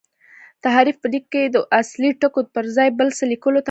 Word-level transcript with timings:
تحریف 0.63 0.97
په 1.03 1.07
لیک 1.13 1.25
کښي 1.33 1.45
د 1.55 1.57
اصلي 1.79 2.09
ټکو 2.21 2.41
پر 2.53 2.65
ځای 2.75 2.89
بل 2.99 3.07
څه 3.17 3.23
لیکلو 3.31 3.49
ته 3.51 3.51
وايي. 3.51 3.59